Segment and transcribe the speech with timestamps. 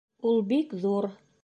[0.29, 1.11] Ул бик ҙур